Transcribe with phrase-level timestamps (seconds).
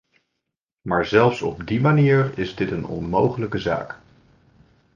[0.81, 3.99] Maar zelfs op die manier is dit een onmogelijke zaak.